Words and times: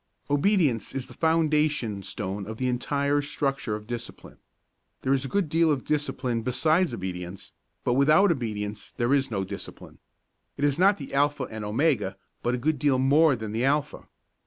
Obedience 0.31 0.95
is 0.95 1.05
the 1.07 1.13
foundation 1.13 2.01
stone 2.01 2.47
of 2.47 2.57
the 2.57 2.67
entire 2.67 3.21
structure 3.21 3.75
of 3.75 3.85
discipline. 3.85 4.39
There 5.03 5.13
is 5.13 5.25
a 5.25 5.27
good 5.27 5.47
deal 5.47 5.71
in 5.71 5.81
discipline 5.81 6.41
besides 6.41 6.91
obedience, 6.91 7.53
but 7.83 7.93
without 7.93 8.31
obedience 8.31 8.91
there 8.91 9.13
is 9.13 9.29
no 9.29 9.43
discipline. 9.43 9.99
It 10.57 10.65
is 10.65 10.79
not 10.79 10.97
the 10.97 11.13
alpha 11.13 11.43
and 11.51 11.63
omega, 11.63 12.17
but 12.41 12.55
is 12.55 12.57
a 12.57 12.61
good 12.61 12.79
deal 12.79 12.97
more 12.97 13.35
than 13.35 13.51
the 13.51 13.63
alpha. 13.63 14.07